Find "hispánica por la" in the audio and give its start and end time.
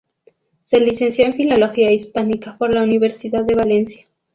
1.91-2.81